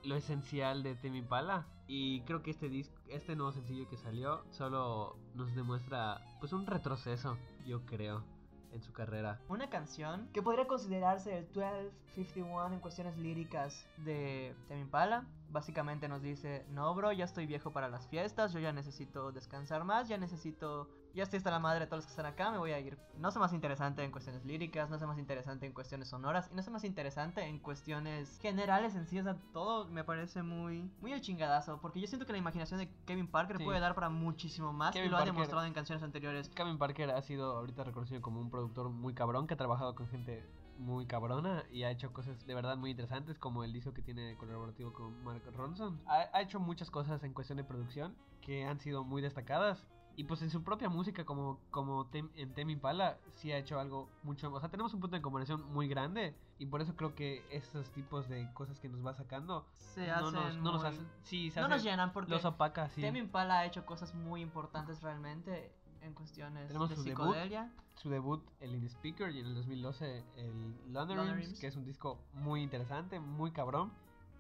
[0.05, 1.67] lo esencial de Tame Impala.
[1.87, 6.67] Y creo que este disco, este nuevo sencillo que salió, solo nos demuestra pues un
[6.67, 7.37] retroceso,
[7.67, 8.25] yo creo,
[8.73, 9.41] en su carrera.
[9.49, 15.27] Una canción que podría considerarse el 1251 en cuestiones líricas de Tame Impala.
[15.53, 19.85] Básicamente nos dice, no bro, ya estoy viejo para las fiestas, yo ya necesito descansar
[19.85, 22.57] más, ya necesito, ya estoy hasta la madre de todos los que están acá, me
[22.57, 22.99] voy a ir.
[23.19, 26.55] No sé más interesante en cuestiones líricas, no sé más interesante en cuestiones sonoras, y
[26.55, 30.91] no sé más interesante en cuestiones generales en sí, o sea, todo me parece muy,
[31.03, 33.65] muy el chingadazo, porque yo siento que la imaginación de Kevin Parker Sí.
[33.65, 36.49] puede dar para muchísimo más, Kevin y lo ha demostrado en canciones anteriores.
[36.49, 40.09] Kevin Parker ha sido ahorita reconocido como un productor muy cabrón que ha trabajado con
[40.09, 40.43] gente
[40.79, 44.37] muy cabrona y ha hecho cosas de verdad muy interesantes como el disco que tiene
[44.37, 46.01] colaborativo con Mark Ronson.
[46.07, 50.25] Ha, ha hecho muchas cosas en cuestión de producción que han sido muy destacadas y
[50.25, 54.11] pues en su propia música como, como Tem- en Tame Impala sí ha hecho algo
[54.23, 54.53] mucho...
[54.53, 57.89] O sea, tenemos un punto de comparación muy grande y por eso creo que esos
[57.93, 61.09] tipos de cosas que nos va sacando Se no, hacen nos, no nos muy- hacen...
[61.23, 63.01] Sí, se no hace- nos llenan porque los opaca, sí.
[63.01, 67.19] Tame Impala ha hecho cosas muy importantes realmente en cuestiones Tenemos de su debut.
[67.25, 67.71] psicodelia.
[67.97, 72.19] su debut el In Speaker y en el 2012 el London que es un disco
[72.35, 73.93] muy interesante, muy cabrón.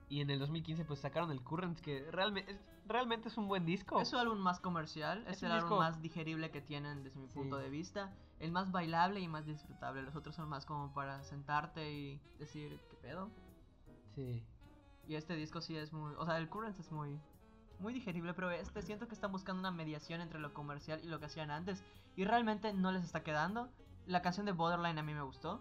[0.09, 3.64] Y en el 2015 pues sacaron el Currents que realmente es, realmente es un buen
[3.64, 3.98] disco.
[4.01, 7.18] Es su álbum más comercial, es, Es el álbum disco- más digerible que tienen desde
[7.18, 7.35] mi Sí.
[7.35, 8.12] punto de vista.
[8.38, 10.03] El más bailable y más disfrutable.
[10.03, 13.31] Los otros son más como para sentarte y decir, ¿qué pedo?
[14.14, 14.42] Sí.
[15.09, 16.12] Y este disco sí es muy...
[16.18, 17.18] O sea, el Currents es muy...
[17.83, 21.18] Muy digerible, pero este siento que están buscando una mediación entre lo comercial y lo
[21.18, 21.85] que hacían antes.
[22.14, 23.68] Y realmente no les está quedando.
[24.07, 25.61] La canción de Borderline a mí me gustó.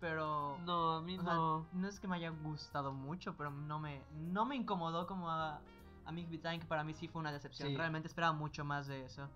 [0.00, 0.58] Pero...
[0.64, 1.66] No, a mí O sea, no.
[1.72, 5.60] no es que me haya gustado mucho, pero no me, no me incomodó como a,
[6.04, 7.70] a Mick Time, que para mí sí fue una decepción.
[7.70, 7.76] Sí.
[7.76, 9.28] Realmente esperaba mucho más de eso.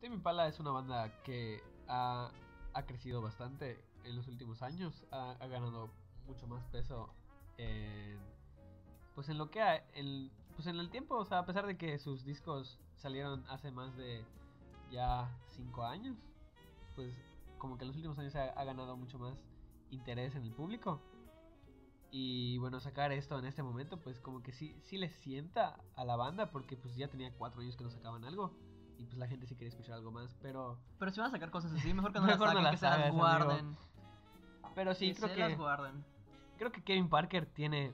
[0.00, 2.30] Tame Impala es una banda que ha,
[2.72, 5.04] ha crecido bastante en los últimos años.
[5.10, 5.90] Ha, ha ganado
[6.26, 7.12] mucho más peso
[7.58, 8.18] en,
[9.14, 11.16] pues en lo que ha, en, pues en el tiempo.
[11.16, 14.24] O sea, a pesar de que sus discos salieron hace más de
[14.90, 16.16] ya 5 años,
[16.94, 17.14] pues
[17.58, 19.36] como que en los últimos años ha, ha ganado mucho más
[19.90, 21.00] interés en el público.
[22.10, 26.04] Y bueno, sacar esto en este momento, pues como que sí, sí le sienta a
[26.04, 28.52] la banda, porque pues ya tenía 4 años que no sacaban algo.
[28.98, 30.78] Y pues la gente sí quería escuchar algo más, pero...
[31.00, 32.70] Pero si van a sacar cosas así, mejor que no las Mejor no saquen, las
[32.72, 33.16] que se las amigo.
[33.16, 33.76] guarden.
[34.76, 35.40] Pero sí, que creo se que...
[35.40, 36.04] las guarden.
[36.56, 37.92] creo que Kevin Parker tiene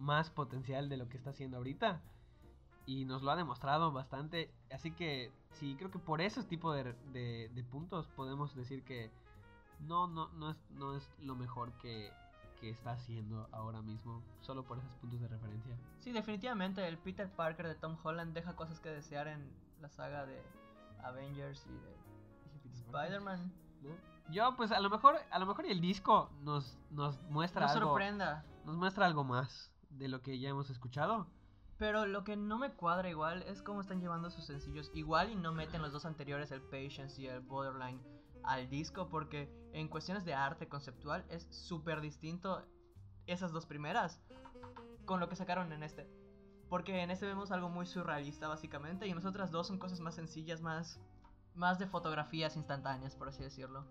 [0.00, 2.00] más potencial de lo que está haciendo ahorita.
[2.86, 4.50] Y nos lo ha demostrado bastante.
[4.72, 9.10] Así que sí, creo que por esos tipos de, de- de puntos podemos decir que
[9.80, 12.10] no, no, no, es, no es lo mejor que,
[12.60, 14.22] que está haciendo ahora mismo.
[14.40, 15.76] Solo por esos puntos de referencia.
[16.00, 19.48] Sí, definitivamente el Peter Parker de Tom Holland deja cosas que desear en
[19.80, 20.42] la saga de
[21.04, 23.52] Avengers y de Spider-Man.
[23.82, 23.90] ¿no?
[24.32, 27.72] Yo, pues a lo mejor, a lo mejor y el disco nos, nos muestra No
[27.72, 27.88] algo.
[27.90, 28.44] sorprenda.
[28.64, 31.26] nos muestra algo más de lo que ya hemos escuchado.
[31.78, 34.90] Pero lo que no me cuadra igual es cómo están llevando sus sencillos.
[34.94, 38.00] Igual y no meten los dos anteriores, el Patience y el Borderline,
[38.42, 39.08] al disco.
[39.08, 42.66] Porque en cuestiones de arte conceptual es súper distinto
[43.26, 44.20] esas dos primeras
[45.06, 46.06] con lo que sacaron en este.
[46.68, 49.06] Porque en este vemos algo muy surrealista básicamente.
[49.06, 51.00] Y en nosotras dos son cosas más sencillas, más,
[51.54, 53.86] más de fotografías instantáneas, por así decirlo.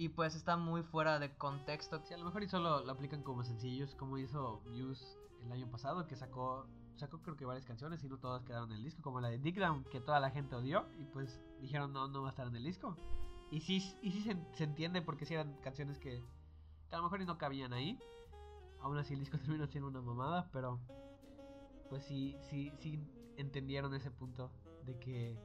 [0.00, 2.00] Y pues está muy fuera de contexto.
[2.06, 5.04] Sí, a lo mejor y solo lo aplican como sencillos, como hizo Muse
[5.44, 8.78] el año pasado, que sacó, sacó creo que varias canciones y no todas quedaron en
[8.78, 11.92] el disco, como la de Dick Down, que toda la gente odió y pues dijeron
[11.92, 12.96] no, no va a estar en el disco.
[13.50, 16.24] Y sí, y sí se, se entiende porque sí eran canciones que,
[16.90, 17.98] a lo mejor y no cabían ahí.
[18.80, 20.80] Aún así el disco terminó siendo una mamada, pero
[21.90, 22.98] pues sí, sí, sí
[23.36, 24.50] entendieron ese punto
[24.86, 25.38] de que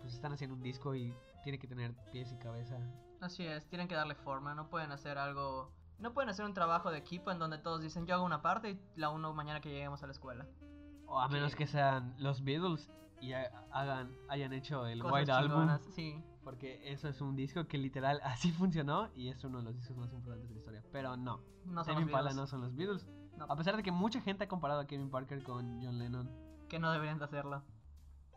[0.00, 2.78] pues están haciendo un disco y tiene que tener pies y cabeza.
[3.24, 5.72] Así es, tienen que darle forma, no pueden hacer algo...
[5.98, 8.70] No pueden hacer un trabajo de equipo en donde todos dicen yo hago una parte
[8.72, 10.46] y la uno mañana que lleguemos a la escuela.
[11.06, 15.32] O a menos Que- sean los Beatles y ha- hagan, hayan hecho el Cosas White
[15.32, 15.78] Album.
[15.92, 19.74] Sí, Porque eso es un disco que literal así funcionó y es uno de los
[19.76, 20.84] discos más importantes de la historia.
[20.92, 23.06] Pero no, no son Tame Impala no son los Beatles.
[23.38, 26.28] No, A pesar de que mucha gente ha comparado a Kevin Parker con John Lennon.
[26.68, 27.62] que no deberían de hacerlo.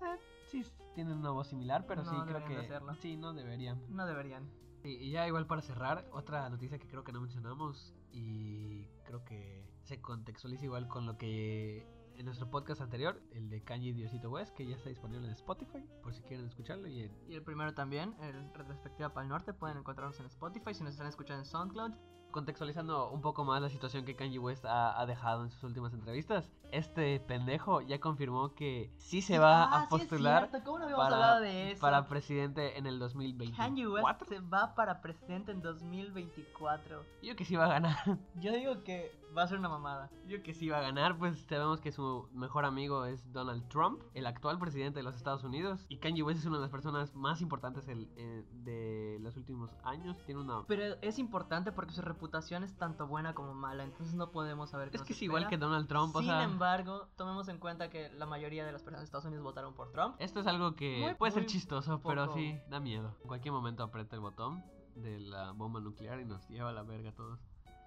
[0.01, 2.93] Eh, sí, tienen una voz similar, pero No sí creo que hacerlo.
[2.95, 3.81] sí, no deberían.
[3.89, 4.47] No deberían.
[4.87, 9.69] Y ya igual para cerrar, otra noticia que creo que no mencionamos y creo que
[9.83, 11.85] se contextualiza igual con lo que
[12.17, 15.83] en nuestro podcast anterior, el de Kanye Diosito West, que ya está disponible en Spotify,
[16.01, 19.53] por si quieren escucharlo y en Y el primero también, el Retrospectiva para el Norte,
[19.53, 21.93] pueden encontrarnos en Spotify si nos están escuchando en SoundCloud.
[22.31, 25.93] Contextualizando un poco más la situación que Kanye West ha, ha dejado en sus últimas
[25.93, 30.79] entrevistas, este pendejo ya confirmó que sí se va Ah, a sí postular cierto, ¿Cómo
[30.87, 31.81] no para, de eso?
[31.81, 33.57] para presidente en el 2024.
[33.63, 37.03] Kanye West se va para presidente en 2024.
[37.23, 37.95] Yo que sí va a ganar.
[38.35, 40.09] Yo digo que va a ser una mamada.
[40.27, 44.01] Yo que sí va a ganar, pues sabemos que su mejor amigo es Donald Trump,
[44.13, 45.85] el actual presidente de los Estados Unidos.
[45.89, 49.69] Y Kanye West es una de las personas más importantes el- eh, de los últimos
[49.83, 50.17] años.
[50.25, 50.63] Tiene una...
[50.67, 54.89] Pero es importante porque su reputación es tanto buena como mala, entonces no podemos saber
[54.89, 55.67] qué Es nos que es igual que espera.
[55.69, 56.43] Donald Trump, o Sin sea...
[56.43, 59.91] embargo, tomemos en cuenta que la mayoría de las personas de Estados Unidos votaron por
[59.91, 60.15] Trump.
[60.19, 63.15] Esto es algo que Muy- puede ser muy chistoso, pero poco- sí da miedo.
[63.21, 64.63] En cualquier momento aprieta el botón
[64.95, 67.39] de la bomba nuclear y nos lleva a la verga a todos.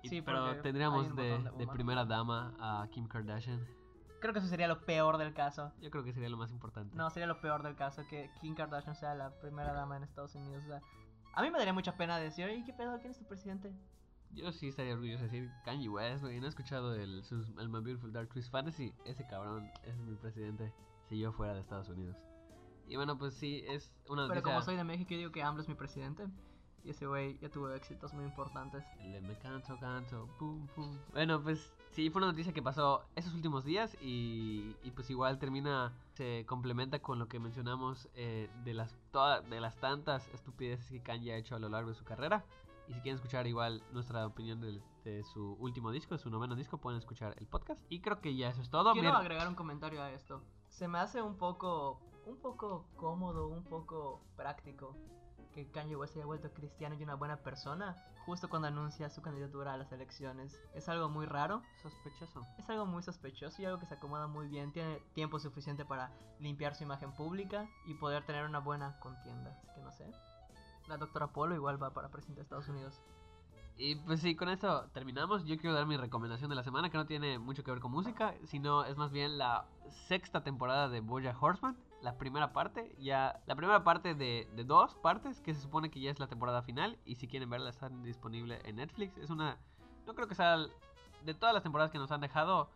[0.03, 1.73] Y- Sí, pero tendríamos un de, botón de de bomba.
[1.73, 3.67] primera dama a Kim Kardashian.
[4.21, 5.73] Creo que eso sería lo peor del caso.
[5.81, 6.95] Yo creo que sería lo más importante.
[6.97, 10.35] No, sería lo peor del caso que Kim Kardashian sea la primera dama en Estados
[10.37, 10.63] Unidos.
[10.65, 10.81] o sea,
[11.33, 12.99] a mí me daría mucha pena decir, oye, ¿qué pedo?
[12.99, 13.73] ¿Quién es tu presidente?
[14.33, 16.39] Yo sí estaría orgulloso de decir Kanye West, güey.
[16.39, 18.95] No he escuchado el, sus- el My Beautiful Dark Twisted Fantasy.
[19.05, 20.73] Ese cabrón es mi presidente
[21.09, 22.17] si yo fuera de Estados Unidos.
[22.87, 24.43] Y bueno, pues sí, es una Pero noticia...
[24.43, 26.27] como soy de México, yo digo que AMLO es mi presidente.
[26.83, 28.83] Y ese güey ya tuvo éxitos muy importantes.
[29.01, 30.97] El de me canto, canto, pum, pum.
[31.13, 35.39] Bueno, pues sí, fue una noticia que pasó esos últimos días y, y pues igual
[35.39, 40.89] termina, se complementa con lo que mencionamos eh, de, las, toda- de las tantas estupideces
[40.91, 42.45] que Kanye ha hecho a lo largo de su carrera.
[42.91, 46.57] Y si quieren escuchar igual nuestra opinión del- de, su último disco, de su noveno
[46.57, 47.81] disco, pueden escuchar el podcast.
[47.89, 48.93] Y creo que ya eso es todo.
[48.93, 50.43] Quiero agregar un comentario a esto.
[50.69, 54.97] Se me hace un poco, un poco cómodo, un poco práctico
[55.53, 59.75] que Kanye West haya vuelto cristiano y una buena persona justo cuando anuncia su candidatura
[59.75, 60.61] a las elecciones.
[60.75, 62.43] Es algo muy raro, Sospechoso.
[62.59, 64.73] es algo muy sospechoso y algo que se acomoda muy bien.
[64.73, 69.51] Tiene tiempo suficiente para limpiar su imagen pública y poder tener una buena contienda.
[69.53, 70.13] Así que no sé.
[70.91, 73.01] La doctora Polo igual va para presidente de Estados Unidos.
[73.77, 75.45] Y pues sí, con esto terminamos.
[75.45, 77.93] Yo quiero dar mi recomendación de la semana, que no tiene mucho que ver con
[77.93, 79.67] música, sino es más bien la
[80.09, 81.79] sexta temporada de Boya Horseman.
[82.03, 83.41] La primera parte, ya.
[83.47, 86.61] La primera parte de, de dos partes, que se supone que ya es la temporada
[86.61, 86.99] final.
[87.05, 89.17] Y si quieren verla, está disponible en Netflix.
[89.17, 89.59] Es una.
[90.07, 90.57] No creo que sea.
[91.25, 92.69] De todas las temporadas que nos han dejado,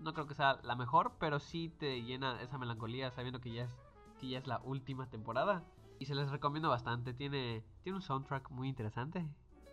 [0.00, 3.64] no creo que sea la mejor, pero sí te llena esa melancolía sabiendo que ya
[3.64, 3.70] es,
[4.18, 5.62] que ya es la última temporada.
[5.98, 7.14] Y se les recomiendo bastante.
[7.14, 9.28] Tiene, tiene un soundtrack muy interesante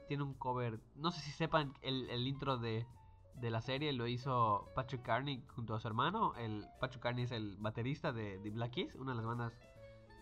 [0.08, 0.80] tiene un cover.
[0.96, 2.86] No sé si sepan, el, el intro de,
[3.36, 6.36] de la serie lo hizo Patrick Carney junto a su hermano.
[6.36, 9.54] El Patrick Carney es el baterista de, de Black Keys, una de las bandas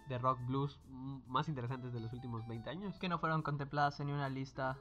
[0.07, 0.79] de rock blues
[1.27, 2.99] más interesantes de los últimos 20 años.
[2.99, 4.77] Que no fueron contempladas en una lista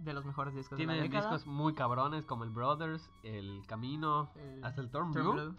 [0.00, 1.30] de los mejores discos de la década.
[1.30, 5.32] discos muy cabrones como el Brothers, el Camino, El hasta el Turn Turn Blue.
[5.32, 5.56] Blue.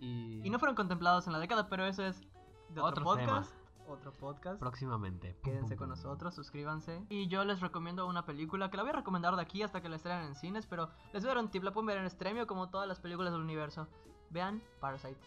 [0.00, 2.20] Y, Y no fueron contemplados en la década, pero eso es
[2.70, 3.32] de otro, Otro tema.
[3.40, 3.57] podcast.
[3.88, 4.60] Otro podcast.
[4.60, 5.36] próximamente.
[5.42, 7.02] Quédense con nosotros, suscríbanse.
[7.08, 9.88] Y yo les recomiendo una película que la voy a recomendar de aquí hasta que
[9.88, 12.04] la estrenen en cines, pero les voy a dar un tip, la pueden ver en
[12.04, 13.88] Estremio como todas las películas del universo.
[14.30, 15.18] Vean Parasite.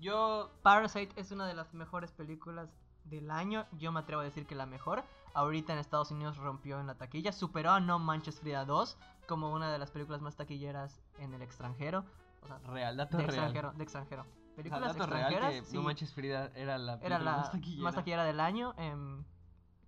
[0.00, 2.70] Yo, Parasite es una de las mejores películas
[3.04, 5.02] del año, yo me atrevo a decir que la mejor.
[5.34, 9.52] Ahorita en Estados Unidos rompió en la taquilla, superó a No Manches Frida 2 como
[9.52, 12.04] una de las películas más taquilleras en el extranjero.
[12.42, 13.34] O sea, Real, dato de real.
[13.34, 14.26] extranjero, de extranjero.
[14.52, 17.36] O sea, Películas dato real extranjeras, que sí, No Manches Frida era la era la
[17.38, 17.82] más taquillera.
[17.82, 19.24] más taquillera del año em,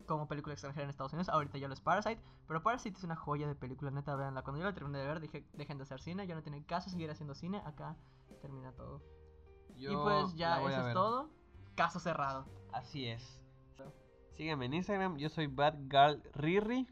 [0.06, 1.28] como película extranjera en Estados Unidos.
[1.28, 4.42] Ahorita ya lo es Parasite, pero Parasite es una joya de película, neta, véanla.
[4.42, 6.90] Cuando yo la terminé de ver, dije, dejen de hacer cine, ya no tiene caso
[6.90, 7.96] seguir haciendo cine, acá
[8.40, 9.02] termina todo.
[9.76, 11.30] y Yo pues la ya eso es todo.
[11.74, 12.46] Caso cerrado.
[12.72, 13.40] Así es.
[14.36, 16.88] Sígueme en Instagram, yo soy Bad Girl Riri.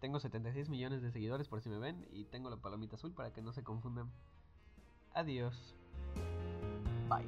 [0.00, 2.06] Tengo 76 millones de seguidores por si me ven.
[2.10, 4.10] Y tengo la palomita azul para que no se confundan.
[5.12, 5.75] Adiós.
[7.08, 7.26] Bye.